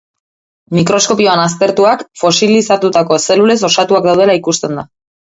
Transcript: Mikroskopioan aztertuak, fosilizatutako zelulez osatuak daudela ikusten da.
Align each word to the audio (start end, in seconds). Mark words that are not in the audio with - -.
Mikroskopioan 0.77 1.41
aztertuak, 1.41 2.01
fosilizatutako 2.21 3.19
zelulez 3.27 3.59
osatuak 3.69 4.09
daudela 4.09 4.39
ikusten 4.39 4.81
da. 4.81 4.87